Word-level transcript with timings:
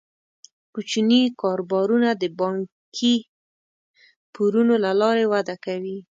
کوچني 0.73 1.21
کاروبارونه 1.41 2.09
د 2.21 2.23
بانکي 2.39 3.15
پورونو 4.33 4.75
له 4.83 4.91
لارې 5.01 5.25
وده 5.33 5.55
کوي. 5.65 5.97